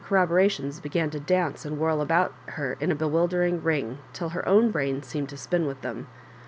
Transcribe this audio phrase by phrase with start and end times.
[0.03, 4.71] corroborations began to dance and whirl about her in a bewildering ring till her 0¥m
[4.71, 6.07] brain seemed to spin with them.